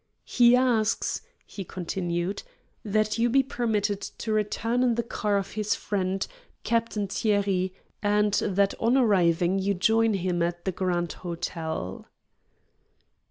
[0.25, 2.41] "He asks," he continued,
[2.83, 6.25] "that you be permitted to return in the car of his friend,
[6.63, 12.05] Captain Thierry, and that on arriving you join him at the Grand Hôtel."